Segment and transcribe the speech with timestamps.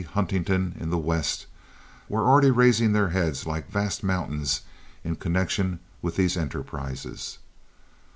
[0.15, 1.45] Huntington, in the West,
[2.09, 4.63] were already raising their heads like vast mountains
[5.03, 7.37] in connection with these enterprises.